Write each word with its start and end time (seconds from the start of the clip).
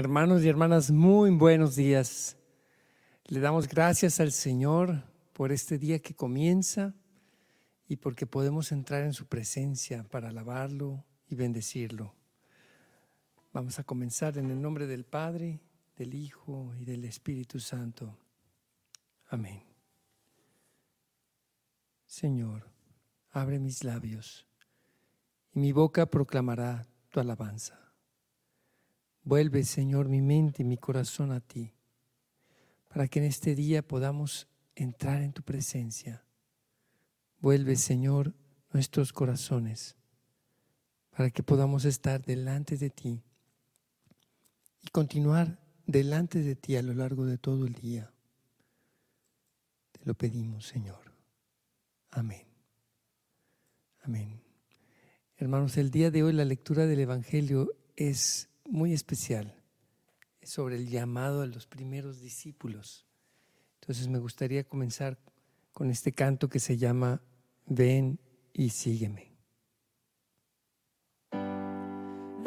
Hermanos 0.00 0.42
y 0.42 0.48
hermanas, 0.48 0.90
muy 0.90 1.28
buenos 1.28 1.76
días. 1.76 2.38
Le 3.26 3.38
damos 3.38 3.68
gracias 3.68 4.18
al 4.18 4.32
Señor 4.32 5.04
por 5.34 5.52
este 5.52 5.76
día 5.76 5.98
que 5.98 6.14
comienza 6.14 6.94
y 7.86 7.96
porque 7.96 8.24
podemos 8.24 8.72
entrar 8.72 9.02
en 9.02 9.12
su 9.12 9.26
presencia 9.26 10.02
para 10.04 10.30
alabarlo 10.30 11.04
y 11.28 11.34
bendecirlo. 11.34 12.14
Vamos 13.52 13.78
a 13.78 13.84
comenzar 13.84 14.38
en 14.38 14.48
el 14.48 14.62
nombre 14.62 14.86
del 14.86 15.04
Padre, 15.04 15.60
del 15.98 16.14
Hijo 16.14 16.72
y 16.80 16.86
del 16.86 17.04
Espíritu 17.04 17.60
Santo. 17.60 18.16
Amén. 19.28 19.62
Señor, 22.06 22.70
abre 23.32 23.58
mis 23.58 23.84
labios 23.84 24.46
y 25.52 25.58
mi 25.58 25.72
boca 25.72 26.06
proclamará 26.06 26.86
tu 27.10 27.20
alabanza. 27.20 27.89
Vuelve, 29.22 29.64
Señor, 29.64 30.08
mi 30.08 30.22
mente 30.22 30.62
y 30.62 30.64
mi 30.64 30.76
corazón 30.76 31.32
a 31.32 31.40
ti, 31.40 31.74
para 32.88 33.06
que 33.08 33.18
en 33.18 33.26
este 33.26 33.54
día 33.54 33.86
podamos 33.86 34.48
entrar 34.74 35.22
en 35.22 35.32
tu 35.32 35.42
presencia. 35.42 36.24
Vuelve, 37.38 37.76
Señor, 37.76 38.34
nuestros 38.72 39.12
corazones, 39.12 39.96
para 41.10 41.30
que 41.30 41.42
podamos 41.42 41.84
estar 41.84 42.22
delante 42.24 42.76
de 42.76 42.90
ti 42.90 43.22
y 44.82 44.88
continuar 44.88 45.58
delante 45.86 46.42
de 46.42 46.56
ti 46.56 46.76
a 46.76 46.82
lo 46.82 46.94
largo 46.94 47.26
de 47.26 47.38
todo 47.38 47.66
el 47.66 47.74
día. 47.74 48.12
Te 49.92 50.00
lo 50.04 50.14
pedimos, 50.14 50.66
Señor. 50.66 51.12
Amén. 52.10 52.46
Amén. 54.02 54.40
Hermanos, 55.36 55.76
el 55.76 55.90
día 55.90 56.10
de 56.10 56.22
hoy 56.22 56.32
la 56.32 56.44
lectura 56.44 56.86
del 56.86 57.00
Evangelio 57.00 57.74
es 57.96 58.49
muy 58.70 58.92
especial 58.92 59.54
sobre 60.42 60.76
el 60.76 60.88
llamado 60.88 61.42
a 61.42 61.46
los 61.46 61.66
primeros 61.66 62.20
discípulos. 62.20 63.06
Entonces 63.80 64.08
me 64.08 64.18
gustaría 64.18 64.64
comenzar 64.64 65.18
con 65.72 65.90
este 65.90 66.12
canto 66.12 66.48
que 66.48 66.60
se 66.60 66.76
llama 66.76 67.20
Ven 67.66 68.18
y 68.52 68.70
sígueme. 68.70 69.32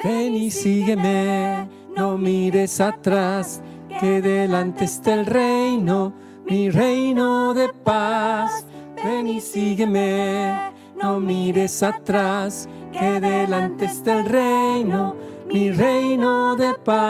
Ven 0.04 0.36
y 0.36 0.52
sígueme, 0.52 1.70
no 1.96 2.18
mires 2.18 2.82
atrás, 2.82 3.62
que 4.00 4.22
delante 4.22 4.86
está 4.86 5.14
el 5.14 5.26
reino, 5.26 6.14
mi 6.46 6.70
reino 6.70 7.54
de 7.54 7.70
paz. 7.70 8.66
Ven 9.04 9.28
y 9.28 9.40
sígueme, 9.40 10.72
no 11.02 11.20
mires 11.20 11.84
atrás, 11.84 12.68
que 12.92 13.20
delante 13.20 13.86
está 13.86 14.20
el 14.20 14.26
reino 14.26 15.33
mi 15.54 15.72
reino 15.72 16.56
de 16.56 16.74
paz. 16.84 17.04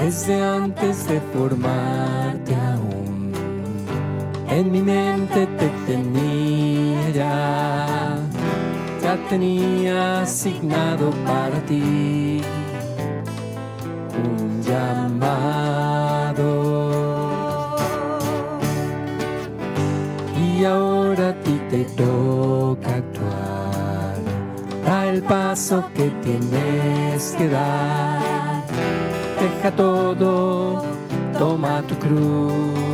Desde 0.00 0.42
antes 0.42 1.06
de 1.06 1.20
formarte 1.32 2.54
aún, 2.54 3.32
en 4.48 4.72
mi 4.72 4.80
mente 4.80 5.46
te 5.58 5.68
tenía 5.86 6.49
ya 7.12 8.18
tenía 9.28 10.22
asignado 10.22 11.10
para 11.24 11.60
ti 11.66 12.40
un 14.24 14.62
llamado. 14.62 16.48
Y 20.36 20.64
ahora 20.64 21.28
a 21.30 21.34
ti 21.42 21.60
te 21.70 21.84
toca 21.96 22.96
actuar, 22.96 24.16
da 24.84 25.06
el 25.06 25.22
paso 25.22 25.84
que 25.94 26.10
tienes 26.22 27.34
que 27.38 27.48
dar. 27.48 28.64
Deja 29.40 29.70
todo, 29.76 30.82
toma 31.38 31.82
tu 31.82 31.94
cruz 31.96 32.89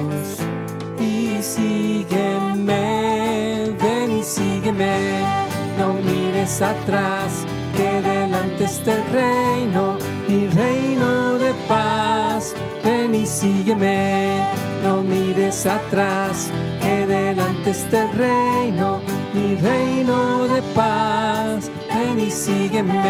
no 4.77 5.95
mires 5.95 6.61
atrás, 6.61 7.47
que 7.77 8.03
delante 8.03 8.65
está 8.65 8.93
el 8.93 9.05
reino, 9.13 9.97
mi 10.29 10.49
reino 10.49 11.39
de 11.39 11.55
paz. 11.67 12.55
Ven 12.85 13.15
y 13.15 13.27
sígueme, 13.27 14.47
no 14.85 15.03
mires 15.03 15.67
atrás, 15.67 16.51
que 16.81 17.07
delante 17.07 17.71
está 17.71 18.05
el 18.05 18.13
reino, 18.19 19.01
mi 19.33 19.57
reino 19.57 20.47
de 20.49 20.63
paz. 20.75 21.71
Ven 21.95 22.21
y 22.21 22.31
sígueme, 22.31 23.03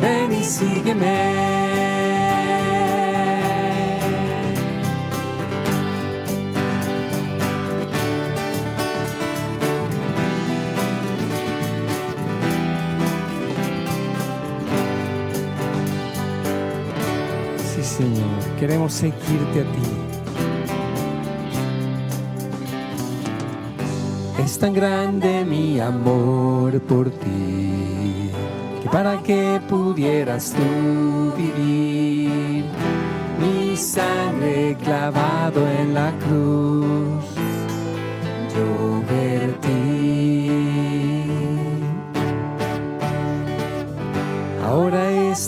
ven 0.00 0.32
y 0.32 0.44
sígueme. 0.44 1.65
Queremos 18.58 18.92
seguirte 18.92 19.60
a 19.60 19.64
ti. 19.64 20.06
Es 24.42 24.58
tan 24.58 24.72
grande 24.72 25.44
mi 25.44 25.80
amor 25.80 26.80
por 26.82 27.10
ti, 27.10 28.30
que 28.82 28.88
para 28.90 29.22
que 29.22 29.60
pudieras 29.68 30.54
tú 30.54 31.32
vivir, 31.36 32.64
mi 33.40 33.76
sangre 33.76 34.76
clavado 34.82 35.68
en 35.68 35.94
la 35.94 36.12
cruz, 36.20 37.25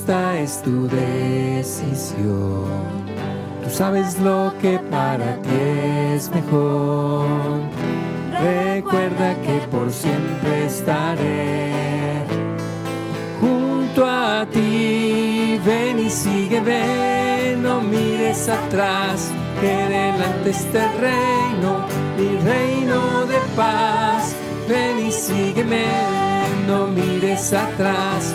esta 0.08 0.38
es 0.38 0.62
tu 0.62 0.88
decisión. 0.88 2.64
Tú 3.62 3.68
sabes 3.68 4.18
lo 4.20 4.54
que 4.58 4.78
para 4.78 5.36
ti 5.42 5.50
es 6.14 6.30
mejor. 6.30 7.26
Recuerda 8.32 9.34
que 9.42 9.58
por 9.70 9.90
siempre 9.90 10.64
estaré 10.64 12.24
junto 13.38 14.06
a 14.06 14.46
ti. 14.50 15.60
Ven 15.66 15.98
y 15.98 16.08
sigue, 16.08 16.60
ven, 16.60 17.62
no 17.62 17.82
mires 17.82 18.48
atrás, 18.48 19.30
que 19.60 19.66
delante 19.66 20.50
está 20.50 20.90
el 20.90 21.00
reino, 21.00 21.84
mi 22.16 22.38
reino 22.48 23.26
de 23.26 23.38
paz. 23.54 24.34
Ven 24.66 25.06
y 25.06 25.12
sígueme, 25.12 25.84
no 26.66 26.86
mires 26.86 27.52
atrás 27.52 28.34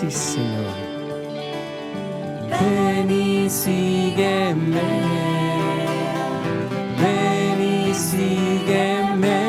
Sí, 0.00 0.08
Señor. 0.12 0.64
Ven 2.48 3.10
y 3.10 3.50
sígueme. 3.50 4.80
Ven 7.00 7.60
y 7.60 7.92
sígueme. 7.94 9.40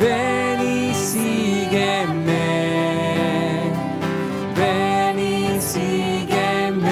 Ven 0.00 0.60
y 0.62 0.92
sígueme. 0.96 2.42
Ven 4.56 5.18
y 5.20 5.60
sígueme. 5.60 6.90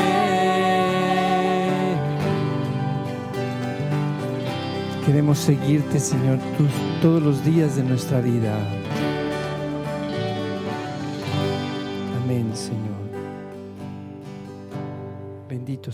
Queremos 5.05 5.39
seguirte, 5.39 5.99
Señor, 5.99 6.39
todos 7.03 7.21
los 7.21 7.45
días 7.45 7.75
de 7.75 7.83
nuestra 7.83 8.21
vida. 8.21 8.61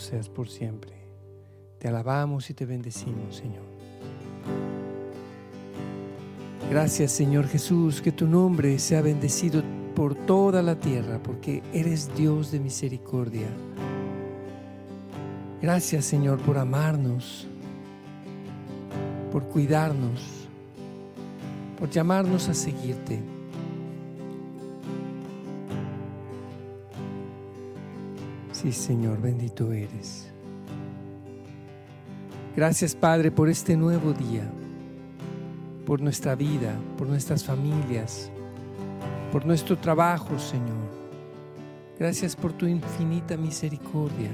Seas 0.04 0.28
por 0.28 0.48
siempre. 0.48 0.92
Te 1.78 1.88
alabamos 1.88 2.50
y 2.50 2.54
te 2.54 2.66
bendecimos, 2.66 3.36
Señor. 3.36 3.64
Gracias, 6.70 7.12
Señor 7.12 7.46
Jesús, 7.46 8.00
que 8.00 8.12
tu 8.12 8.26
nombre 8.26 8.78
sea 8.78 9.02
bendecido 9.02 9.62
por 9.94 10.14
toda 10.14 10.62
la 10.62 10.78
tierra, 10.78 11.22
porque 11.22 11.62
eres 11.72 12.14
Dios 12.16 12.50
de 12.50 12.60
misericordia. 12.60 13.48
Gracias, 15.60 16.04
Señor, 16.04 16.38
por 16.40 16.58
amarnos 16.58 17.46
por 19.34 19.48
cuidarnos, 19.48 20.46
por 21.76 21.90
llamarnos 21.90 22.48
a 22.48 22.54
seguirte. 22.54 23.20
Sí, 28.64 28.72
Señor, 28.72 29.20
bendito 29.20 29.70
eres. 29.74 30.32
Gracias, 32.56 32.94
Padre, 32.94 33.30
por 33.30 33.50
este 33.50 33.76
nuevo 33.76 34.14
día, 34.14 34.50
por 35.84 36.00
nuestra 36.00 36.34
vida, 36.34 36.74
por 36.96 37.06
nuestras 37.06 37.44
familias, 37.44 38.30
por 39.30 39.44
nuestro 39.44 39.76
trabajo, 39.76 40.38
Señor. 40.38 40.88
Gracias 41.98 42.34
por 42.34 42.54
tu 42.54 42.66
infinita 42.66 43.36
misericordia. 43.36 44.30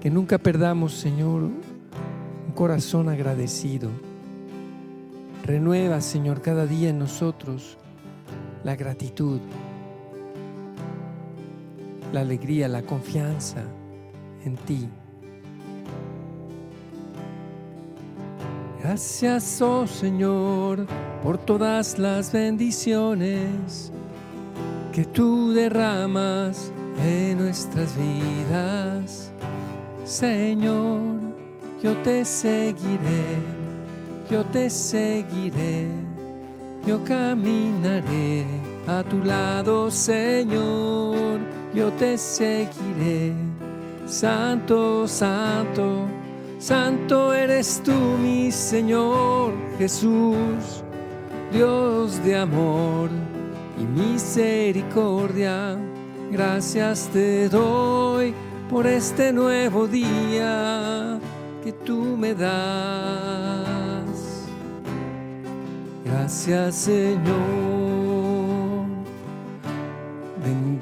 Que 0.00 0.10
nunca 0.10 0.38
perdamos, 0.38 0.94
Señor, 0.94 1.50
corazón 2.54 3.10
agradecido. 3.10 3.90
Renueva, 5.44 6.00
Señor, 6.00 6.40
cada 6.40 6.64
día 6.64 6.88
en 6.88 6.98
nosotros 6.98 7.76
la 8.64 8.76
gratitud, 8.76 9.40
la 12.12 12.20
alegría, 12.20 12.68
la 12.68 12.82
confianza 12.82 13.62
en 14.44 14.56
ti. 14.56 14.88
Gracias, 18.82 19.62
oh 19.62 19.86
Señor, 19.86 20.86
por 21.22 21.38
todas 21.38 21.98
las 21.98 22.32
bendiciones 22.32 23.92
que 24.92 25.04
tú 25.04 25.52
derramas 25.52 26.72
en 27.04 27.38
nuestras 27.38 27.96
vidas, 27.96 29.32
Señor 30.04 31.32
yo 31.82 31.96
te 32.04 32.24
seguiré, 32.24 33.24
yo 34.30 34.44
te 34.44 34.70
seguiré, 34.70 35.88
yo 36.86 37.02
caminaré 37.02 38.46
a 38.86 39.02
tu 39.02 39.18
lado, 39.24 39.90
Señor, 39.90 41.40
yo 41.74 41.90
te 41.92 42.18
seguiré. 42.18 43.32
Santo, 44.06 45.06
santo, 45.06 46.06
santo 46.58 47.32
eres 47.32 47.80
tú, 47.84 47.92
mi 48.20 48.50
Señor 48.50 49.52
Jesús, 49.78 50.82
Dios 51.52 52.22
de 52.24 52.36
amor 52.36 53.08
y 53.78 53.84
misericordia. 53.84 55.78
Gracias 56.30 57.08
te 57.12 57.48
doy 57.48 58.34
por 58.68 58.86
este 58.86 59.32
nuevo 59.32 59.86
día 59.86 61.18
que 61.62 61.72
tú 61.72 62.16
me 62.16 62.34
das. 62.34 63.62
Gracias 66.04 66.74
Señor, 66.74 67.71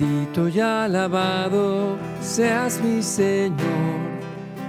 bendito 0.01 0.49
y 0.49 0.61
alabado 0.61 1.97
seas 2.21 2.81
mi 2.83 3.03
Señor, 3.03 3.59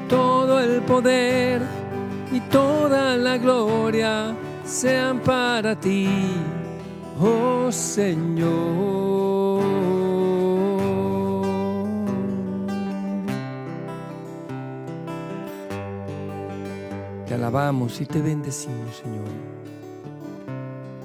todo 0.09 0.59
el 0.59 0.81
poder 0.81 1.61
y 2.31 2.39
toda 2.41 3.15
la 3.15 3.37
gloria 3.37 4.35
sean 4.65 5.19
para 5.19 5.79
ti, 5.79 6.07
oh 7.19 7.71
Señor. 7.71 9.61
Te 17.27 17.35
alabamos 17.35 18.01
y 18.01 18.05
te 18.05 18.21
bendecimos, 18.21 18.97
Señor. 18.97 19.25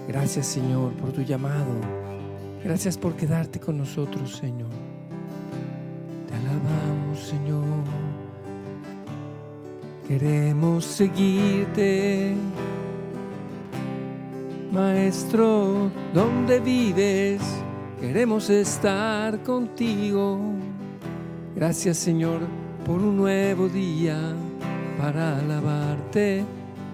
Gracias, 0.09 0.47
Señor, 0.47 0.93
por 0.95 1.13
tu 1.13 1.23
llamado. 1.23 2.06
Gracias 2.67 2.99
por 2.99 3.15
quedarte 3.15 3.61
con 3.61 3.79
nosotros, 3.79 4.39
Señor. 4.39 4.71
Te 6.27 6.35
alabamos, 6.35 7.21
Señor. 7.21 7.63
Queremos 10.09 10.85
seguirte. 10.85 12.35
Maestro, 14.73 15.93
¿dónde 16.13 16.59
vives? 16.59 17.41
Queremos 18.01 18.51
estar 18.51 19.41
contigo. 19.45 20.41
Gracias, 21.55 21.99
Señor, 21.99 22.41
por 22.85 23.01
un 23.01 23.17
nuevo 23.17 23.69
día 23.69 24.35
para 24.99 25.39
alabarte, 25.39 26.45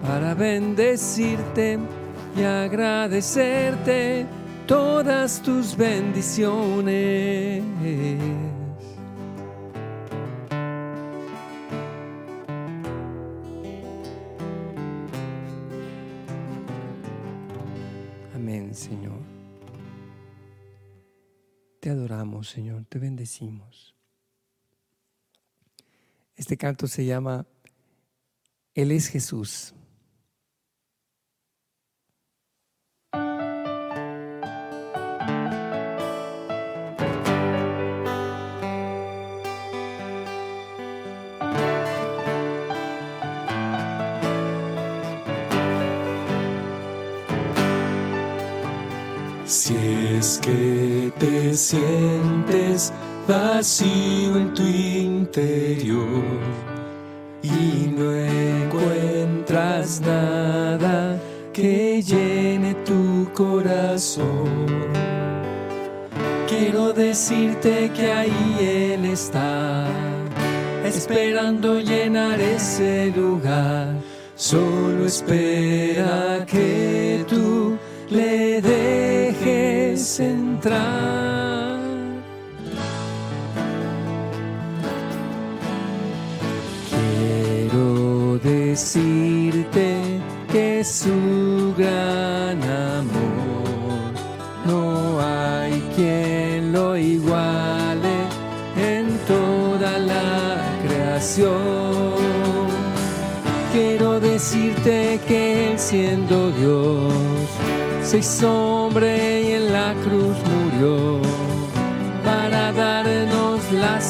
para 0.03 0.35
bendecirte 0.35 1.79
y 2.37 2.43
agradecerte 2.43 4.27
todas 4.67 5.41
tus 5.41 5.75
bendiciones. 5.75 7.63
Amén, 18.35 18.73
Señor. 18.73 19.21
Te 21.79 21.89
adoramos, 21.89 22.49
Señor, 22.49 22.85
te 22.85 22.99
bendecimos. 22.99 23.93
Este 26.35 26.57
canto 26.57 26.87
se 26.87 27.05
llama 27.05 27.45
él 28.73 28.91
es 28.91 29.07
Jesús. 29.07 29.75
Que 50.43 51.11
te 51.17 51.53
sientes 51.53 52.91
vacío 53.27 54.37
en 54.37 54.53
tu 54.53 54.63
interior, 54.63 56.23
y 57.41 57.93
no 57.95 58.13
encuentras 58.13 60.01
nada 60.01 61.17
que 61.53 62.01
llene 62.01 62.73
tu 62.85 63.29
corazón. 63.33 64.67
Quiero 66.47 66.91
decirte 66.91 67.89
que 67.95 68.11
ahí 68.11 68.57
Él 68.59 69.05
está, 69.05 69.87
esperando 70.85 71.79
llenar 71.79 72.39
ese 72.41 73.13
lugar. 73.15 73.95
Solo 74.35 75.05
espera 75.05 76.45
que 76.45 77.23
tú 77.29 77.77
le 78.09 78.42
dejes 80.13 80.19
entrar. 80.19 81.83
decirte 88.43 90.19
que 90.51 90.83
su 90.83 91.75
gran 91.77 92.61
amor 92.63 94.11
no 94.65 95.19
hay 95.21 95.79
quien 95.95 96.73
lo 96.73 96.97
iguale 96.97 98.15
en 98.75 99.15
toda 99.27 99.99
la 99.99 100.57
creación. 100.87 101.53
Quiero 103.71 104.19
decirte 104.19 105.19
que 105.27 105.71
él 105.71 105.79
siendo 105.79 106.51
Dios 106.51 107.13
se 108.01 108.17
hizo 108.17 108.85
hombre 108.85 109.32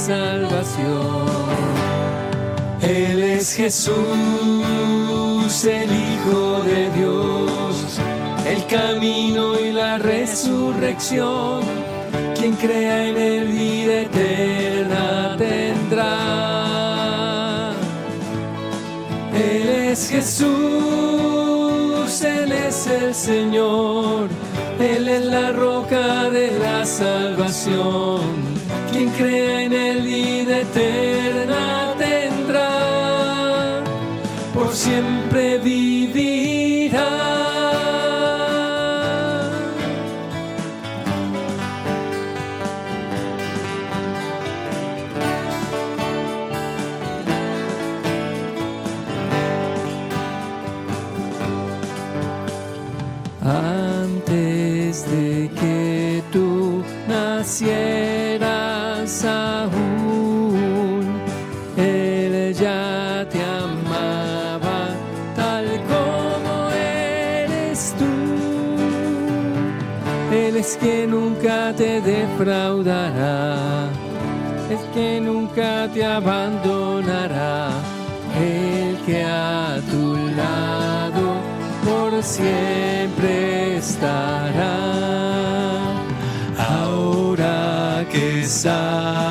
salvación. 0.05 1.27
Él 2.81 3.23
es 3.23 3.53
Jesús, 3.53 3.95
el 5.63 5.89
Hijo 5.89 6.61
de 6.63 6.89
Dios, 6.91 7.99
el 8.45 8.65
camino 8.67 9.57
y 9.57 9.71
la 9.71 9.97
resurrección. 9.97 11.61
Quien 12.37 12.53
crea 12.55 13.07
en 13.07 13.17
él 13.17 13.47
vida 13.47 14.01
eterna 14.01 15.37
tendrá. 15.37 16.13
Él 19.33 19.69
es 19.91 20.09
Jesús, 20.09 20.51
Él 22.21 22.51
es 22.51 22.87
el 22.87 23.15
Señor, 23.15 24.27
Él 24.79 25.07
es 25.07 25.25
la 25.25 25.53
roca 25.53 26.29
de 26.29 26.51
la 26.59 26.85
salvación. 26.85 28.53
Quien 28.93 29.09
crea 29.09 29.63
en 29.63 29.73
él 29.73 29.82
siempre 34.83 35.57
vivirá. 35.59 35.92
Nunca 75.55 75.87
te 75.93 76.03
abandonará, 76.03 77.69
el 78.39 78.97
que 79.05 79.23
a 79.23 79.79
tu 79.89 80.15
lado 80.35 81.35
por 81.85 82.23
siempre 82.23 83.77
estará. 83.77 84.75
Ahora 86.57 88.05
que 88.11 88.43
sabes 88.45 89.22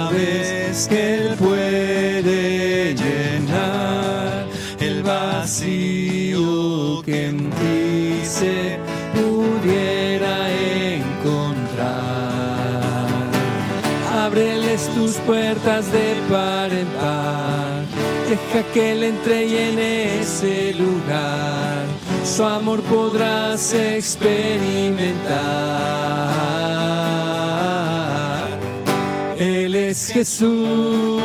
de 15.65 16.15
par 16.29 16.73
en 16.73 16.87
par. 16.99 17.85
Deja 18.29 18.63
que 18.73 18.93
Él 18.93 19.05
entre 19.05 19.47
y 19.47 19.57
en 19.57 19.79
ese 19.79 20.75
lugar 20.75 21.87
su 22.25 22.43
amor 22.43 22.81
podrás 22.83 23.73
experimentar. 23.73 25.29
Él 29.39 29.77
es 29.77 30.09
Jesús, 30.13 31.23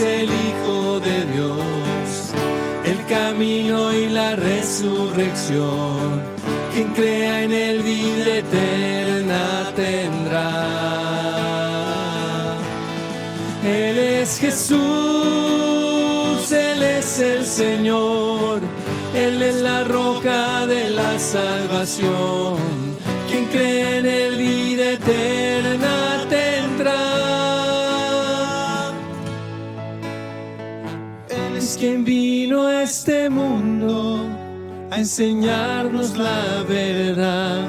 el 0.00 0.30
Hijo 0.30 1.00
de 1.00 1.24
Dios, 1.34 2.32
el 2.84 3.04
camino 3.06 3.92
y 3.92 4.08
la 4.08 4.36
resurrección. 4.36 6.22
Quien 6.72 6.92
crea 6.94 7.42
en 7.42 7.52
Él 7.52 7.82
vida 7.82 8.36
eterna 8.36 9.72
tendrá. 9.74 11.01
Él 13.72 13.98
es 13.98 14.38
Jesús, 14.38 14.78
Él 16.52 16.82
es 16.82 17.18
el 17.20 17.46
Señor, 17.46 18.60
Él 19.14 19.42
es 19.42 19.62
la 19.62 19.84
roca 19.84 20.66
de 20.66 20.90
la 20.90 21.18
salvación. 21.18 22.58
Quien 23.30 23.46
cree 23.46 23.98
en 23.98 24.06
Él 24.06 24.36
vida 24.36 24.92
eterna 24.92 26.26
tendrá. 26.28 27.00
Él 31.30 31.56
es 31.56 31.76
quien 31.78 32.04
vino 32.04 32.66
a 32.66 32.82
este 32.82 33.30
mundo 33.30 34.26
a 34.90 34.98
enseñarnos 34.98 36.18
la 36.18 36.62
verdad. 36.68 37.68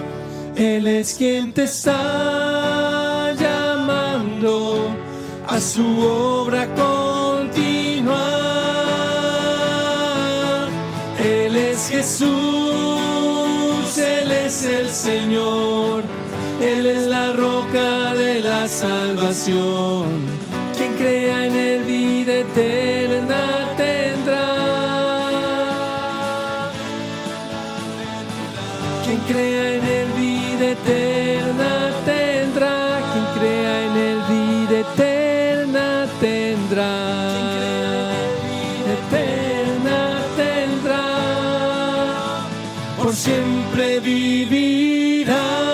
Él 0.58 0.86
es 0.86 1.14
quien 1.14 1.54
te 1.54 1.64
está 1.64 2.53
a 5.54 5.60
su 5.60 6.00
obra 6.00 6.68
continua. 6.74 8.26
Él 11.24 11.56
es 11.56 11.90
Jesús, 11.90 12.28
Él 13.98 14.32
es 14.32 14.66
el 14.66 14.90
Señor, 14.90 16.04
Él 16.60 16.88
es 16.88 17.06
la 17.06 17.34
roca 17.34 18.16
de 18.16 18.40
la 18.40 18.68
salvación. 18.68 20.06
Quien 20.76 20.94
crea 20.96 21.46
en 21.46 21.56
Él 21.56 21.84
vida 21.84 22.34
eterna 22.40 23.44
tendrá. 23.78 24.48
Quien 29.06 29.20
crea 29.28 29.73
siempre 43.24 44.02
vivirá. 44.02 45.73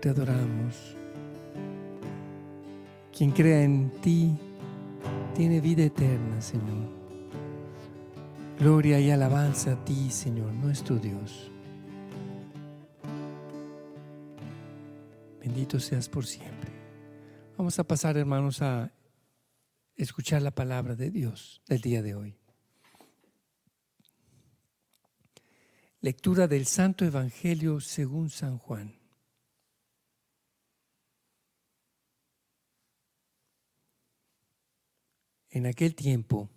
Te 0.00 0.08
adoramos. 0.08 0.96
Quien 3.16 3.30
crea 3.30 3.62
en 3.62 3.90
ti 4.00 4.36
tiene 5.34 5.60
vida 5.60 5.84
eterna, 5.84 6.40
Señor. 6.40 6.90
Gloria 8.58 8.98
y 9.00 9.10
alabanza 9.10 9.72
a 9.72 9.84
ti, 9.84 10.10
Señor, 10.10 10.52
nuestro 10.52 10.96
Dios. 10.96 11.50
Bendito 15.40 15.78
seas 15.78 16.08
por 16.08 16.26
siempre. 16.26 16.72
Vamos 17.56 17.78
a 17.78 17.84
pasar, 17.84 18.16
hermanos, 18.16 18.62
a 18.62 18.92
escuchar 19.96 20.42
la 20.42 20.50
palabra 20.50 20.96
de 20.96 21.10
Dios 21.10 21.62
del 21.68 21.80
día 21.80 22.02
de 22.02 22.14
hoy. 22.14 22.36
Lectura 26.00 26.48
del 26.48 26.66
Santo 26.66 27.04
Evangelio 27.04 27.80
según 27.80 28.28
San 28.28 28.58
Juan. 28.58 29.03
En 35.54 35.66
aquel 35.66 35.94
tiempo 35.94 36.50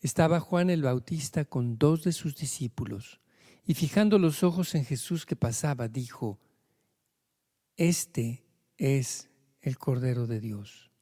estaba 0.00 0.38
Juan 0.38 0.70
el 0.70 0.82
Bautista 0.82 1.44
con 1.44 1.78
dos 1.78 2.04
de 2.04 2.12
sus 2.12 2.36
discípulos, 2.36 3.20
y 3.66 3.74
fijando 3.74 4.20
los 4.20 4.44
ojos 4.44 4.76
en 4.76 4.84
Jesús 4.84 5.26
que 5.26 5.34
pasaba, 5.34 5.88
dijo, 5.88 6.38
Este 7.76 8.44
es 8.78 9.30
el 9.60 9.78
Cordero 9.78 10.28
de 10.28 10.38
Dios. 10.38 10.92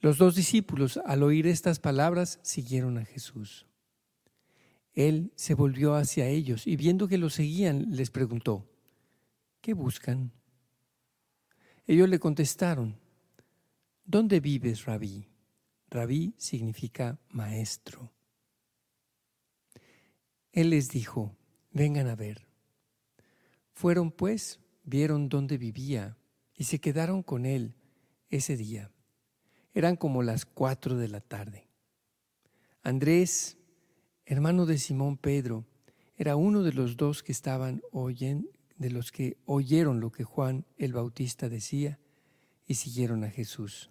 Los 0.00 0.16
dos 0.16 0.36
discípulos, 0.36 0.98
al 1.04 1.22
oír 1.22 1.46
estas 1.46 1.80
palabras, 1.80 2.40
siguieron 2.42 2.96
a 2.96 3.04
Jesús. 3.04 3.66
Él 4.94 5.34
se 5.36 5.52
volvió 5.52 5.96
hacia 5.96 6.28
ellos 6.28 6.66
y 6.66 6.76
viendo 6.76 7.08
que 7.08 7.18
lo 7.18 7.28
seguían, 7.28 7.94
les 7.94 8.10
preguntó, 8.10 8.66
¿qué 9.60 9.74
buscan? 9.74 10.32
Ellos 11.86 12.08
le 12.08 12.18
contestaron, 12.18 12.98
¿dónde 14.06 14.40
vives, 14.40 14.86
rabí? 14.86 15.28
Rabí 15.90 16.34
significa 16.36 17.18
maestro. 17.30 18.12
Él 20.52 20.70
les 20.70 20.90
dijo, 20.90 21.36
vengan 21.70 22.08
a 22.08 22.16
ver. 22.16 22.46
Fueron 23.72 24.10
pues, 24.10 24.60
vieron 24.84 25.28
dónde 25.28 25.56
vivía 25.56 26.16
y 26.54 26.64
se 26.64 26.80
quedaron 26.80 27.22
con 27.22 27.46
él 27.46 27.74
ese 28.28 28.56
día. 28.56 28.90
Eran 29.72 29.96
como 29.96 30.22
las 30.22 30.44
cuatro 30.44 30.96
de 30.96 31.08
la 31.08 31.20
tarde. 31.20 31.68
Andrés, 32.82 33.56
hermano 34.26 34.66
de 34.66 34.78
Simón 34.78 35.16
Pedro, 35.16 35.64
era 36.16 36.36
uno 36.36 36.62
de 36.62 36.72
los 36.72 36.96
dos 36.96 37.22
que 37.22 37.32
estaban 37.32 37.80
oyendo, 37.92 38.50
de 38.76 38.90
los 38.90 39.12
que 39.12 39.36
oyeron 39.46 40.00
lo 40.00 40.10
que 40.10 40.24
Juan 40.24 40.66
el 40.76 40.92
Bautista 40.92 41.48
decía 41.48 41.98
y 42.66 42.74
siguieron 42.74 43.24
a 43.24 43.30
Jesús. 43.30 43.90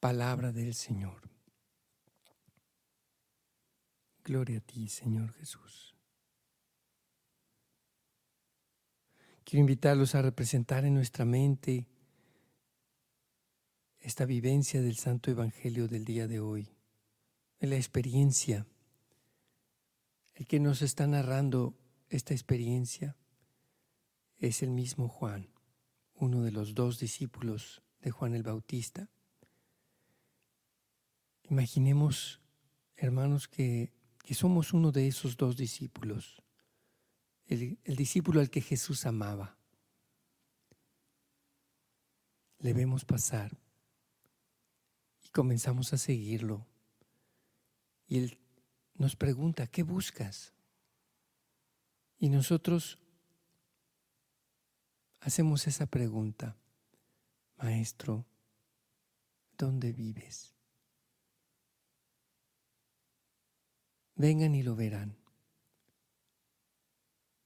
Palabra 0.00 0.52
del 0.52 0.74
Señor. 0.74 1.28
Gloria 4.22 4.58
a 4.58 4.60
ti, 4.60 4.88
Señor 4.88 5.32
Jesús. 5.32 5.96
Quiero 9.42 9.62
invitarlos 9.62 10.14
a 10.14 10.22
representar 10.22 10.84
en 10.84 10.94
nuestra 10.94 11.24
mente 11.24 11.88
esta 13.98 14.24
vivencia 14.24 14.82
del 14.82 14.96
Santo 14.96 15.30
Evangelio 15.30 15.88
del 15.88 16.04
día 16.04 16.28
de 16.28 16.38
hoy, 16.38 16.76
de 17.58 17.66
la 17.66 17.76
experiencia. 17.76 18.66
El 20.34 20.46
que 20.46 20.60
nos 20.60 20.82
está 20.82 21.06
narrando 21.06 21.74
esta 22.08 22.34
experiencia 22.34 23.16
es 24.36 24.62
el 24.62 24.70
mismo 24.70 25.08
Juan, 25.08 25.48
uno 26.14 26.42
de 26.42 26.52
los 26.52 26.74
dos 26.74 27.00
discípulos 27.00 27.82
de 28.00 28.12
Juan 28.12 28.34
el 28.34 28.44
Bautista. 28.44 29.10
Imaginemos, 31.50 32.40
hermanos, 32.96 33.48
que, 33.48 33.92
que 34.22 34.34
somos 34.34 34.74
uno 34.74 34.92
de 34.92 35.08
esos 35.08 35.36
dos 35.36 35.56
discípulos, 35.56 36.42
el, 37.46 37.78
el 37.84 37.96
discípulo 37.96 38.40
al 38.40 38.50
que 38.50 38.60
Jesús 38.60 39.06
amaba. 39.06 39.56
Le 42.58 42.74
vemos 42.74 43.04
pasar 43.04 43.56
y 45.24 45.28
comenzamos 45.30 45.92
a 45.94 45.98
seguirlo. 45.98 46.66
Y 48.06 48.18
Él 48.18 48.38
nos 48.94 49.16
pregunta, 49.16 49.66
¿qué 49.68 49.82
buscas? 49.82 50.52
Y 52.18 52.28
nosotros 52.28 52.98
hacemos 55.20 55.66
esa 55.66 55.86
pregunta, 55.86 56.56
Maestro, 57.56 58.26
¿dónde 59.56 59.92
vives? 59.92 60.57
Vengan 64.18 64.56
y 64.56 64.64
lo 64.64 64.74
verán. 64.74 65.16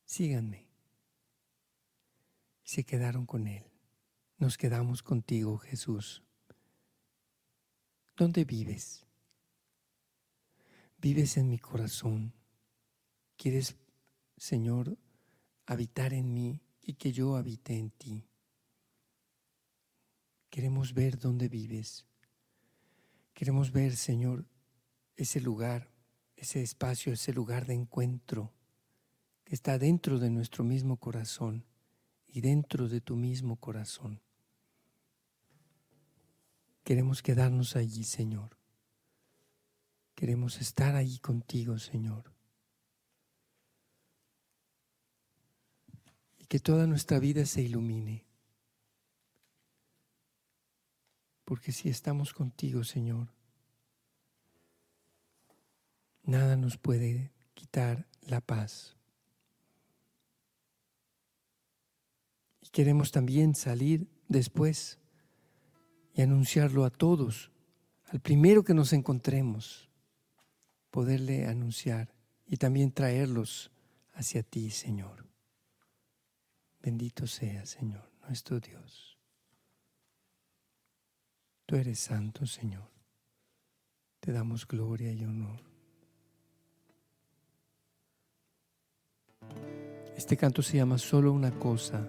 Síganme. 0.07 0.67
Se 2.63 2.85
quedaron 2.85 3.27
con 3.27 3.47
Él. 3.47 3.67
Nos 4.39 4.57
quedamos 4.57 5.03
contigo, 5.03 5.59
Jesús. 5.59 6.23
¿Dónde 8.17 8.47
vives? 8.47 9.05
Vives 10.97 11.37
en 11.37 11.51
mi 11.51 11.59
corazón. 11.59 12.33
¿Quieres, 13.37 13.77
Señor, 14.39 14.97
habitar 15.67 16.15
en 16.15 16.33
mí 16.33 16.63
y 16.81 16.95
que 16.95 17.13
yo 17.13 17.37
habite 17.37 17.77
en 17.77 17.91
ti? 17.91 18.27
Queremos 20.49 20.95
ver 20.95 21.19
dónde 21.19 21.51
vives. 21.51 22.07
Queremos 23.35 23.73
ver, 23.73 23.95
Señor, 23.95 24.47
ese 25.17 25.39
lugar, 25.43 25.92
ese 26.43 26.61
espacio, 26.61 27.13
ese 27.13 27.33
lugar 27.33 27.67
de 27.67 27.75
encuentro 27.75 28.53
que 29.45 29.55
está 29.55 29.79
dentro 29.79 30.19
de 30.19 30.29
nuestro 30.29 30.65
mismo 30.65 30.97
corazón 30.97 31.65
y 32.27 32.41
dentro 32.41 32.89
de 32.89 33.01
tu 33.01 33.15
mismo 33.15 33.61
corazón. 33.61 34.21
Queremos 36.83 37.23
quedarnos 37.23 37.77
allí, 37.77 38.03
Señor. 38.03 38.59
Queremos 40.17 40.61
estar 40.61 40.97
allí 40.97 41.21
contigo, 41.21 41.79
Señor. 41.79 42.35
Y 46.41 46.47
que 46.47 46.59
toda 46.59 46.89
nuestra 46.89 47.21
vida 47.21 47.47
se 47.47 47.63
ilumine. 47.63 48.27
Porque 51.45 51.71
si 51.71 51.89
estamos 51.89 52.35
contigo, 52.35 52.83
Señor, 52.83 53.29
nada 56.23 56.57
nos 56.57 56.77
puede 56.77 57.33
quitar 57.55 58.07
la 58.23 58.41
paz. 58.41 58.97
Y 62.61 62.69
queremos 62.69 63.11
también 63.11 63.55
salir 63.55 64.07
después 64.29 64.99
y 66.15 66.23
anunciarlo 66.23 66.85
a 66.85 66.91
todos, 66.91 67.51
al 68.05 68.21
primero 68.21 68.65
que 68.65 68.75
nos 68.75 68.93
encontremos, 68.93 69.89
poderle 70.91 71.47
anunciar 71.47 72.15
y 72.47 72.59
también 72.59 72.93
traerlos 72.93 73.71
hacia 74.13 74.43
ti, 74.43 74.71
Señor. 74.71 75.27
Bendito 76.81 77.27
sea, 77.27 77.65
Señor, 77.65 78.11
nuestro 78.27 78.61
Dios. 78.61 79.17
Tú 81.65 81.77
eres 81.77 82.01
santo, 82.01 82.45
Señor. 82.45 82.91
Te 84.21 84.33
damos 84.33 84.67
gloria 84.67 85.13
y 85.13 85.25
honor. 85.25 85.72
Este 90.23 90.37
canto 90.37 90.63
se 90.63 90.77
llama 90.77 90.99
Solo 90.99 91.33
una 91.33 91.51
cosa. 91.51 92.09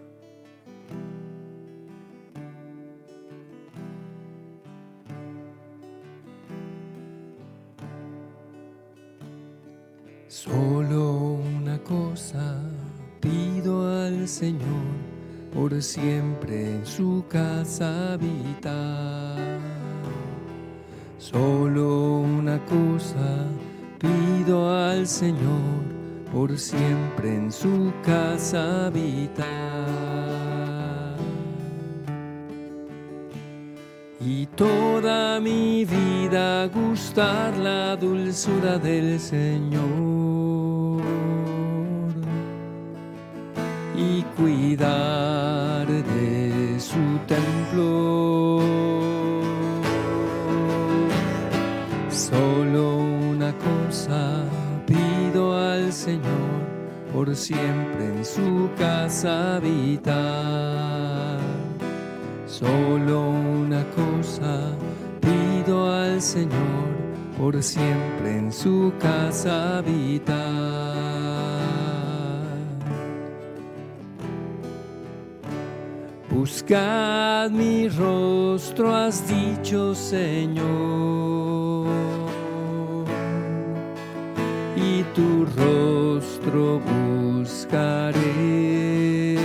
Solo 10.28 11.39
una 11.58 11.80
cosa 11.80 12.62
pido 13.19 13.88
al 14.06 14.28
Señor, 14.28 14.62
por 15.52 15.82
siempre 15.82 16.76
en 16.76 16.86
su 16.86 17.26
casa 17.28 18.13
habitar. 18.13 19.60
Solo 21.17 22.19
una 22.19 22.63
cosa 22.65 23.47
pido 23.97 24.69
al 24.69 25.08
Señor, 25.08 25.92
por 26.34 26.58
siempre 26.58 27.36
en 27.36 27.52
su 27.52 27.93
casa 28.04 28.88
habitar. 28.88 29.46
Y 34.19 34.48
toda 34.48 35.39
mi 35.39 35.86
vida 35.86 36.65
gustar 36.67 37.56
la 37.58 37.96
dulzura 37.96 38.80
del 38.80 39.19
Señor 39.19 41.04
y 43.96 44.24
cuidar 44.36 45.88
siempre 57.36 58.06
en 58.08 58.26
su 58.26 58.69
casa 58.78 59.58
habitar. 59.58 61.39
Solo 62.46 63.30
una 63.30 63.84
cosa 63.91 64.72
pido 65.19 65.91
al 65.91 66.22
Señor, 66.22 66.88
por 67.38 67.62
siempre 67.63 68.38
en 68.38 68.52
su 68.52 68.93
casa 69.00 69.80
habitar. 69.80 71.13
Buscad 76.30 77.50
mi 77.52 77.88
rostro, 77.88 78.93
has 78.93 79.28
dicho 79.28 79.96
Señor, 79.96 80.63
y 84.76 85.04
tu 85.15 85.46
rostro 85.46 86.82
buscaré. 87.73 89.38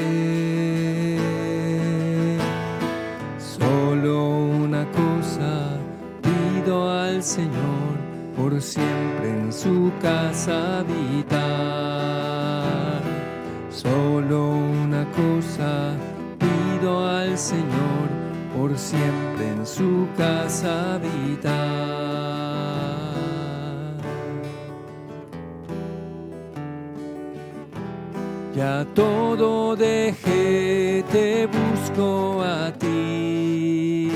Solo 3.39 4.29
una 4.47 4.85
cosa 4.93 5.79
pido 6.23 6.91
al 6.91 7.23
Señor, 7.23 7.97
por 8.37 8.61
siempre 8.61 9.31
en 9.31 9.53
su 9.53 9.91
casa 10.03 10.81
habitar. 10.81 11.39
Solo 13.71 14.51
una 14.51 15.07
cosa 15.13 15.95
pido 16.39 17.07
al 17.07 17.39
Señor, 17.39 18.09
por 18.57 18.77
siempre 18.77 19.49
en 19.57 19.67
su 19.67 20.07
casa 20.17 20.95
habitar. 20.95 21.98
Ya 28.59 28.85
todo 28.93 29.77
dejé, 29.77 31.05
te 31.13 31.47
busco 31.47 32.43
a 32.43 32.73
ti. 32.73 34.11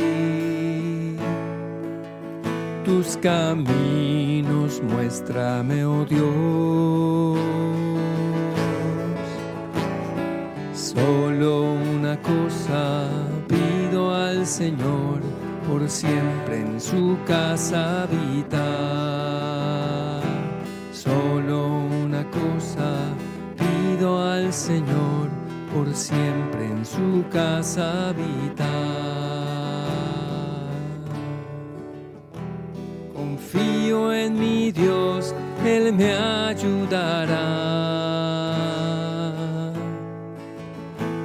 Tus 2.85 3.17
caminos 3.19 4.83
muéstrame, 4.83 5.85
oh 5.85 6.05
Dios. 6.05 7.39
Solo 10.75 11.75
una 11.97 12.21
cosa 12.21 13.09
pido 13.47 14.13
al 14.13 14.45
Señor, 14.45 15.21
por 15.69 15.89
siempre 15.89 16.63
en 16.63 16.81
su 16.81 17.17
casa 17.29 18.03
habitar. 18.03 19.12
Señor 24.53 25.31
por 25.75 25.95
siempre 25.95 26.67
en 26.67 26.85
su 26.85 27.25
casa 27.31 28.11
habitar. 28.11 28.67
Confío 33.15 34.13
en 34.13 34.39
mi 34.39 34.71
Dios, 34.71 35.35
Él 35.65 35.95
me 35.95 36.13
ayudará, 36.13 37.33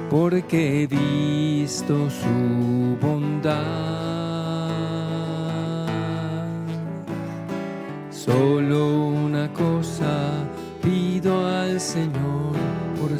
porque 0.08 0.82
he 0.82 0.86
visto 0.86 2.08
su 2.08 2.96
bondad. 3.00 3.97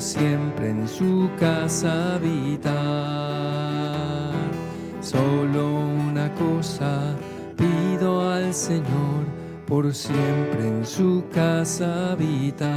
Siempre 0.09 0.71
en 0.71 0.89
su 0.89 1.29
casa 1.39 2.15
habitar. 2.15 2.73
Solo 5.01 5.81
una 5.81 6.33
cosa 6.35 7.15
pido 7.57 8.31
al 8.31 8.55
Señor 8.55 9.27
por 9.67 9.95
siempre 9.95 10.67
en 10.67 10.87
su 10.87 11.25
casa 11.31 12.13
habitar. 12.13 12.69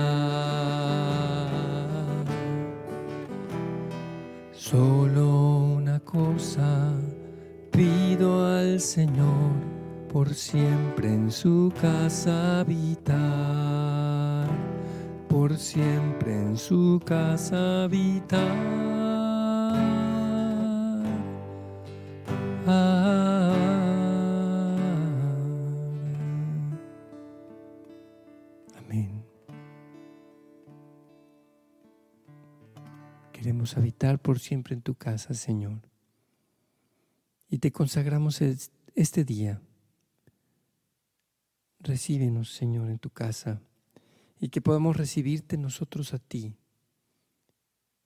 Solo 4.52 5.58
una 5.78 6.02
cosa 6.02 6.91
pido 7.72 8.46
al 8.46 8.82
Señor 8.82 9.54
por 10.12 10.34
siempre 10.34 11.08
en 11.13 11.32
su 11.32 11.72
casa 11.82 12.60
habitar 12.60 14.31
por 15.41 15.58
siempre 15.58 16.36
en 16.36 16.56
su 16.56 17.01
casa 17.04 17.86
habitar. 17.86 18.39
Amén. 28.77 29.25
Queremos 33.34 33.75
habitar 33.77 34.19
por 34.19 34.38
siempre 34.38 34.75
en 34.75 34.84
tu 34.84 34.93
casa, 34.93 35.34
Señor. 35.34 35.82
Y 37.49 37.58
te 37.58 37.71
consagramos 37.71 38.43
este 38.93 39.23
día. 39.23 39.60
Recíbenos, 41.80 42.54
Señor, 42.54 42.91
en 42.91 42.99
tu 42.99 43.10
casa 43.10 43.60
y 44.41 44.49
que 44.49 44.60
podamos 44.60 44.97
recibirte 44.97 45.56
nosotros 45.56 46.15
a 46.15 46.17
ti 46.17 46.56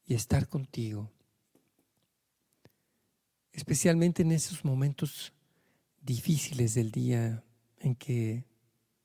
y 0.05 0.13
estar 0.13 0.49
contigo. 0.49 1.09
Especialmente 3.53 4.21
en 4.21 4.33
esos 4.33 4.65
momentos 4.65 5.33
difíciles 6.01 6.73
del 6.73 6.91
día 6.91 7.41
en 7.79 7.95
que 7.95 8.43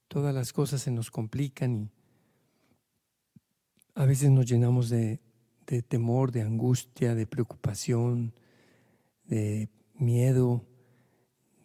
todas 0.09 0.35
las 0.35 0.53
cosas 0.53 0.83
se 0.83 0.91
nos 0.91 1.13
complican 1.13 1.77
y 1.77 1.91
a 3.95 4.05
veces 4.07 4.31
nos 4.31 4.47
llenamos 4.47 4.91
de, 4.91 5.21
de 5.69 5.83
temor, 5.83 6.33
de 6.33 6.43
angustia, 6.43 7.15
de 7.15 7.29
preocupación, 7.29 8.35
de 9.25 9.69
miedo, 9.95 10.67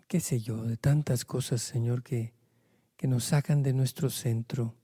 qué 0.07 0.19
sé 0.19 0.39
yo, 0.39 0.63
de 0.63 0.77
tantas 0.77 1.25
cosas, 1.25 1.63
Señor, 1.63 2.03
que, 2.03 2.35
que 2.97 3.07
nos 3.07 3.23
sacan 3.25 3.63
de 3.63 3.73
nuestro 3.73 4.11
centro 4.11 4.75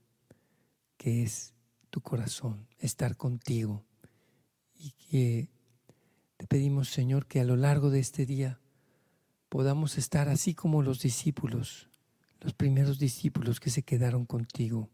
que 1.02 1.24
es 1.24 1.52
tu 1.90 2.00
corazón, 2.00 2.68
estar 2.78 3.16
contigo. 3.16 3.84
Y 4.72 4.92
que 4.92 5.50
te 6.36 6.46
pedimos, 6.46 6.90
Señor, 6.90 7.26
que 7.26 7.40
a 7.40 7.44
lo 7.44 7.56
largo 7.56 7.90
de 7.90 7.98
este 7.98 8.24
día 8.24 8.60
podamos 9.48 9.98
estar 9.98 10.28
así 10.28 10.54
como 10.54 10.80
los 10.80 11.00
discípulos, 11.00 11.90
los 12.38 12.54
primeros 12.54 13.00
discípulos 13.00 13.58
que 13.58 13.70
se 13.70 13.82
quedaron 13.82 14.26
contigo, 14.26 14.90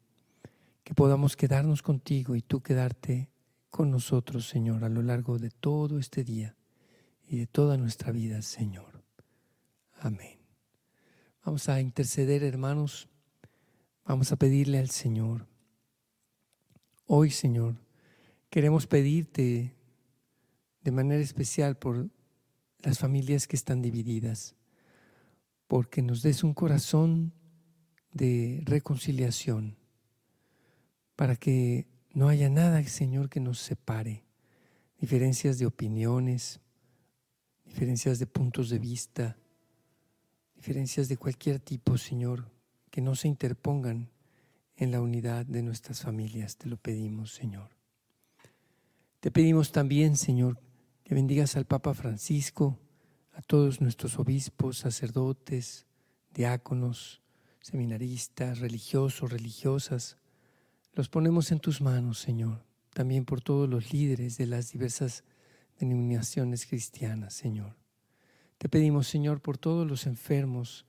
que 0.83 0.95
podamos 0.95 1.37
quedarnos 1.37 1.83
contigo 1.83 2.37
y 2.37 2.41
tú 2.41 2.63
quedarte 2.63 3.29
con 3.69 3.91
nosotros, 3.91 4.49
Señor, 4.49 4.85
a 4.85 4.89
lo 4.89 5.03
largo 5.03 5.39
de 5.39 5.51
todo 5.51 5.99
este 5.99 6.25
día 6.25 6.57
y 7.29 7.37
de 7.37 7.47
toda 7.47 7.77
nuestra 7.77 8.13
vida, 8.13 8.41
Señor. 8.41 9.05
Amén. 9.93 10.39
Vamos 11.45 11.69
a 11.69 11.83
interceder, 11.83 12.45
hermanos. 12.45 13.11
Vamos 14.07 14.33
a 14.33 14.37
pedirle 14.37 14.79
al 14.79 14.89
Señor 14.89 15.47
Hoy, 17.11 17.31
Señor, 17.31 17.75
queremos 18.51 18.87
pedirte 18.87 19.73
de 20.83 20.91
manera 20.93 21.23
especial 21.23 21.75
por 21.75 22.11
las 22.81 22.99
familias 22.99 23.47
que 23.47 23.57
están 23.57 23.81
divididas, 23.81 24.55
porque 25.69 26.03
nos 26.03 26.21
des 26.21 26.45
un 26.45 26.53
corazón 26.53 27.33
de 28.13 28.61
reconciliación, 28.67 29.79
para 31.17 31.35
que 31.37 31.87
no 32.13 32.29
haya 32.29 32.51
nada, 32.51 32.85
Señor, 32.85 33.31
que 33.31 33.41
nos 33.41 33.59
separe, 33.59 34.27
diferencias 35.01 35.59
de 35.59 35.65
opiniones, 35.65 36.61
diferencias 37.65 38.19
de 38.19 38.27
puntos 38.27 38.69
de 38.69 38.81
vista, 38.81 39.39
diferencias 40.57 41.09
de 41.09 41.17
cualquier 41.17 41.59
tipo, 41.59 41.97
Señor, 41.97 42.51
que 42.91 43.01
no 43.01 43.15
se 43.15 43.29
interpongan 43.29 44.11
en 44.79 44.93
la 44.93 45.01
unidad 45.01 45.45
de 45.45 45.63
nuestras 45.63 46.03
familias. 46.03 46.57
Te 46.57 46.69
lo 46.69 46.77
pedimos, 46.77 47.33
Señor. 47.33 47.71
Te 49.21 49.33
pedimos 49.33 49.73
también, 49.73 50.17
Señor, 50.17 50.61
que 51.03 51.17
bendigas 51.17 51.57
al 51.57 51.67
Papa 51.67 51.95
Francisco, 51.95 52.79
a 53.33 53.43
todos 53.43 53.81
nuestros 53.81 54.19
obispos, 54.19 54.79
sacerdotes, 54.79 55.87
diáconos, 56.33 57.23
seminaristas, 57.61 58.61
religiosos, 58.61 59.33
religiosas. 59.33 60.17
Los 60.93 61.09
ponemos 61.09 61.51
en 61.51 61.59
tus 61.59 61.81
manos, 61.81 62.21
Señor, 62.21 62.65
también 62.95 63.25
por 63.25 63.41
todos 63.41 63.69
los 63.69 63.93
líderes 63.93 64.39
de 64.39 64.47
las 64.47 64.71
diversas 64.71 65.25
denominaciones 65.81 66.67
cristianas, 66.67 67.35
Señor. 67.35 67.75
Te 68.59 68.69
pedimos, 68.69 69.09
Señor, 69.09 69.41
por 69.41 69.59
todos 69.59 69.89
los 69.89 70.07
enfermos 70.07 70.87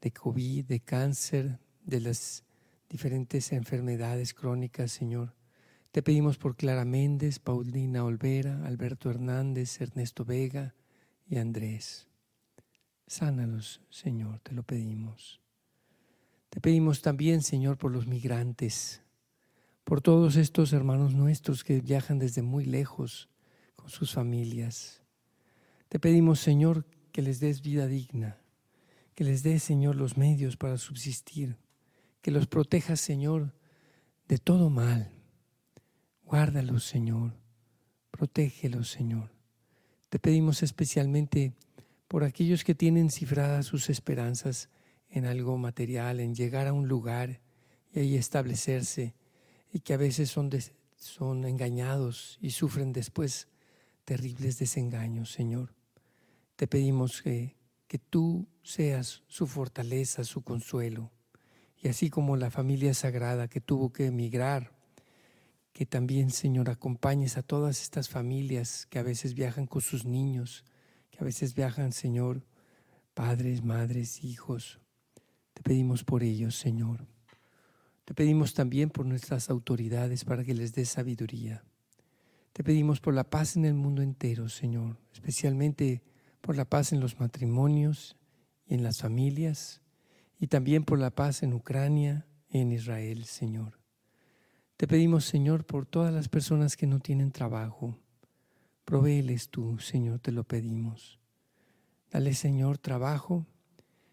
de 0.00 0.12
COVID, 0.12 0.64
de 0.64 0.80
cáncer, 0.80 1.60
de 1.84 2.00
las 2.00 2.44
diferentes 2.88 3.52
enfermedades 3.52 4.34
crónicas, 4.34 4.92
Señor. 4.92 5.34
Te 5.92 6.02
pedimos 6.02 6.38
por 6.38 6.56
Clara 6.56 6.84
Méndez, 6.84 7.38
Paulina 7.38 8.04
Olvera, 8.04 8.64
Alberto 8.66 9.10
Hernández, 9.10 9.80
Ernesto 9.80 10.24
Vega 10.24 10.74
y 11.26 11.36
Andrés. 11.36 12.08
Sánalos, 13.06 13.80
Señor, 13.90 14.40
te 14.40 14.52
lo 14.52 14.62
pedimos. 14.62 15.40
Te 16.50 16.60
pedimos 16.60 17.02
también, 17.02 17.42
Señor, 17.42 17.76
por 17.76 17.90
los 17.90 18.06
migrantes, 18.06 19.02
por 19.84 20.00
todos 20.00 20.36
estos 20.36 20.72
hermanos 20.72 21.14
nuestros 21.14 21.64
que 21.64 21.80
viajan 21.80 22.18
desde 22.18 22.42
muy 22.42 22.64
lejos 22.64 23.28
con 23.76 23.90
sus 23.90 24.12
familias. 24.12 25.02
Te 25.88 25.98
pedimos, 25.98 26.40
Señor, 26.40 26.86
que 27.12 27.22
les 27.22 27.40
des 27.40 27.62
vida 27.62 27.86
digna, 27.86 28.38
que 29.14 29.24
les 29.24 29.42
des, 29.42 29.62
Señor, 29.62 29.96
los 29.96 30.16
medios 30.16 30.56
para 30.56 30.76
subsistir 30.78 31.56
que 32.20 32.30
los 32.30 32.46
protejas, 32.46 33.00
Señor, 33.00 33.54
de 34.26 34.38
todo 34.38 34.70
mal. 34.70 35.12
Guárdalos, 36.24 36.84
Señor. 36.84 37.34
Protégelos, 38.10 38.90
Señor. 38.90 39.32
Te 40.08 40.18
pedimos 40.18 40.62
especialmente 40.62 41.54
por 42.08 42.24
aquellos 42.24 42.64
que 42.64 42.74
tienen 42.74 43.10
cifradas 43.10 43.66
sus 43.66 43.90
esperanzas 43.90 44.70
en 45.10 45.26
algo 45.26 45.56
material, 45.56 46.20
en 46.20 46.34
llegar 46.34 46.66
a 46.66 46.72
un 46.72 46.88
lugar 46.88 47.40
y 47.92 48.00
ahí 48.00 48.16
establecerse, 48.16 49.14
y 49.72 49.80
que 49.80 49.94
a 49.94 49.98
veces 49.98 50.30
son, 50.30 50.50
son 50.96 51.44
engañados 51.44 52.38
y 52.40 52.50
sufren 52.50 52.92
después 52.92 53.48
terribles 54.04 54.58
desengaños, 54.58 55.32
Señor. 55.32 55.74
Te 56.56 56.66
pedimos 56.66 57.22
que, 57.22 57.56
que 57.86 57.98
tú 57.98 58.48
seas 58.62 59.22
su 59.28 59.46
fortaleza, 59.46 60.24
su 60.24 60.42
consuelo, 60.42 61.12
y 61.80 61.88
así 61.88 62.10
como 62.10 62.36
la 62.36 62.50
familia 62.50 62.92
sagrada 62.94 63.48
que 63.48 63.60
tuvo 63.60 63.92
que 63.92 64.06
emigrar, 64.06 64.72
que 65.72 65.86
también, 65.86 66.30
Señor, 66.30 66.70
acompañes 66.70 67.36
a 67.36 67.42
todas 67.42 67.82
estas 67.82 68.08
familias 68.08 68.86
que 68.90 68.98
a 68.98 69.04
veces 69.04 69.34
viajan 69.34 69.66
con 69.66 69.80
sus 69.80 70.04
niños, 70.04 70.64
que 71.10 71.18
a 71.20 71.24
veces 71.24 71.54
viajan, 71.54 71.92
Señor, 71.92 72.44
padres, 73.14 73.62
madres, 73.62 74.24
hijos. 74.24 74.80
Te 75.54 75.62
pedimos 75.62 76.02
por 76.02 76.22
ellos, 76.24 76.56
Señor. 76.56 77.06
Te 78.04 78.14
pedimos 78.14 78.54
también 78.54 78.90
por 78.90 79.06
nuestras 79.06 79.50
autoridades 79.50 80.24
para 80.24 80.42
que 80.42 80.54
les 80.54 80.72
des 80.72 80.88
sabiduría. 80.88 81.62
Te 82.52 82.64
pedimos 82.64 83.00
por 83.00 83.14
la 83.14 83.28
paz 83.28 83.56
en 83.56 83.64
el 83.64 83.74
mundo 83.74 84.02
entero, 84.02 84.48
Señor, 84.48 84.98
especialmente 85.12 86.02
por 86.40 86.56
la 86.56 86.64
paz 86.64 86.92
en 86.92 87.00
los 87.00 87.20
matrimonios 87.20 88.16
y 88.66 88.74
en 88.74 88.82
las 88.82 88.98
familias, 88.98 89.80
y 90.38 90.46
también 90.46 90.84
por 90.84 90.98
la 90.98 91.10
paz 91.10 91.42
en 91.42 91.52
Ucrania 91.52 92.26
y 92.48 92.58
en 92.58 92.72
Israel, 92.72 93.24
Señor. 93.24 93.78
Te 94.76 94.86
pedimos, 94.86 95.24
Señor, 95.24 95.64
por 95.64 95.86
todas 95.86 96.14
las 96.14 96.28
personas 96.28 96.76
que 96.76 96.86
no 96.86 97.00
tienen 97.00 97.32
trabajo. 97.32 97.98
Provéeles 98.84 99.48
tú, 99.48 99.78
Señor, 99.80 100.20
te 100.20 100.30
lo 100.30 100.44
pedimos. 100.44 101.18
Dale, 102.10 102.32
Señor, 102.34 102.78
trabajo. 102.78 103.44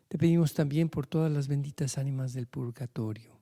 Te 0.08 0.18
pedimos 0.18 0.54
también 0.54 0.90
por 0.90 1.08
todas 1.08 1.32
las 1.32 1.48
benditas 1.48 1.98
ánimas 1.98 2.34
del 2.34 2.48
purgatorio. 2.48 3.40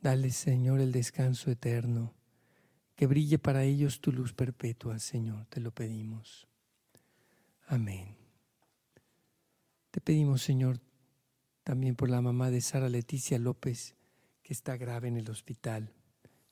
Dale, 0.00 0.30
Señor, 0.30 0.80
el 0.80 0.92
descanso 0.92 1.50
eterno. 1.50 2.14
Que 2.94 3.06
brille 3.06 3.38
para 3.38 3.64
ellos 3.64 4.00
tu 4.00 4.12
luz 4.12 4.32
perpetua, 4.32 4.98
Señor, 4.98 5.46
te 5.46 5.60
lo 5.60 5.72
pedimos. 5.72 6.46
Amén. 7.66 8.16
Te 9.90 10.00
pedimos, 10.00 10.42
Señor, 10.42 10.78
también 11.64 11.94
por 11.94 12.10
la 12.10 12.20
mamá 12.20 12.50
de 12.50 12.60
Sara 12.60 12.88
Leticia 12.88 13.38
López, 13.38 13.94
que 14.42 14.52
está 14.52 14.76
grave 14.76 15.08
en 15.08 15.16
el 15.16 15.30
hospital. 15.30 15.92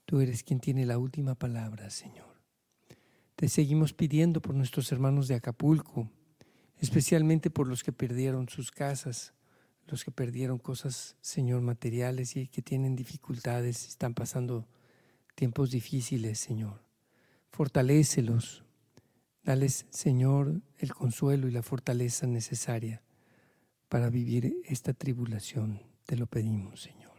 Tú 0.04 0.20
eres 0.20 0.42
quien 0.42 0.60
tiene 0.60 0.86
la 0.86 0.98
última 0.98 1.34
palabra, 1.34 1.90
Señor. 1.90 2.40
Te 3.36 3.48
seguimos 3.48 3.92
pidiendo 3.92 4.40
por 4.40 4.54
nuestros 4.54 4.92
hermanos 4.92 5.28
de 5.28 5.34
Acapulco, 5.34 6.10
especialmente 6.78 7.50
por 7.50 7.66
los 7.66 7.82
que 7.82 7.92
perdieron 7.92 8.48
sus 8.48 8.70
casas, 8.70 9.32
los 9.86 10.04
que 10.04 10.10
perdieron 10.10 10.58
cosas, 10.58 11.16
Señor, 11.20 11.62
materiales 11.62 12.36
y 12.36 12.46
que 12.46 12.62
tienen 12.62 12.94
dificultades, 12.94 13.88
están 13.88 14.14
pasando 14.14 14.68
tiempos 15.34 15.70
difíciles, 15.70 16.38
Señor. 16.38 16.84
Fortalécelos, 17.50 18.62
dales, 19.42 19.86
Señor, 19.90 20.60
el 20.78 20.94
consuelo 20.94 21.48
y 21.48 21.50
la 21.50 21.62
fortaleza 21.62 22.26
necesaria 22.26 23.02
para 23.90 24.08
vivir 24.08 24.54
esta 24.64 24.94
tribulación. 24.94 25.82
Te 26.06 26.16
lo 26.16 26.26
pedimos, 26.26 26.80
Señor. 26.80 27.12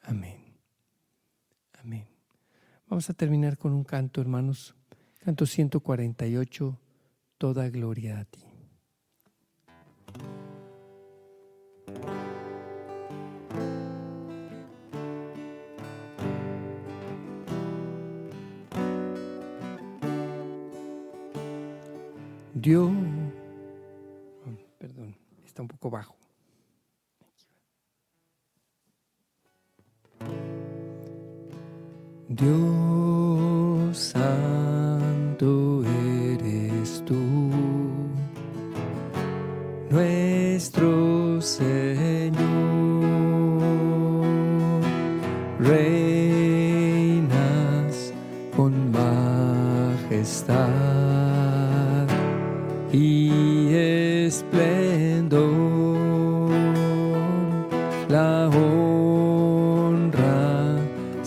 Amén. 0.00 0.54
Amén. 1.72 2.06
Vamos 2.86 3.10
a 3.10 3.14
terminar 3.14 3.58
con 3.58 3.72
un 3.72 3.82
canto, 3.82 4.20
hermanos. 4.20 4.76
Canto 5.18 5.44
148, 5.44 6.78
Toda 7.36 7.68
gloria 7.68 8.20
a 8.20 8.24
ti. 8.24 8.44
Dios 22.54 23.01
está 25.52 25.60
un 25.60 25.68
poco 25.68 25.90
bajo. 25.90 26.16
Dios 32.28 32.91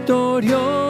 victorioso 0.00 0.89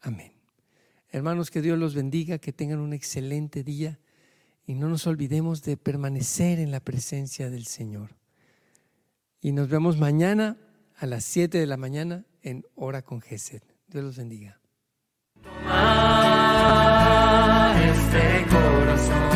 Amén. 0.00 0.32
Hermanos, 1.10 1.50
que 1.50 1.60
Dios 1.60 1.78
los 1.78 1.94
bendiga, 1.94 2.38
que 2.38 2.52
tengan 2.52 2.78
un 2.78 2.92
excelente 2.92 3.64
día 3.64 3.98
y 4.66 4.74
no 4.74 4.88
nos 4.88 5.06
olvidemos 5.06 5.62
de 5.62 5.76
permanecer 5.76 6.60
en 6.60 6.70
la 6.70 6.80
presencia 6.80 7.50
del 7.50 7.66
Señor. 7.66 8.16
Y 9.40 9.52
nos 9.52 9.68
vemos 9.68 9.98
mañana 9.98 10.56
a 10.96 11.06
las 11.06 11.24
7 11.24 11.58
de 11.58 11.66
la 11.66 11.76
mañana 11.76 12.24
en 12.42 12.64
Hora 12.76 13.02
con 13.02 13.20
Gesed. 13.20 13.62
Dios 13.88 14.04
los 14.04 14.16
bendiga. 14.16 14.60
este 17.92 18.46
corazón, 18.48 19.30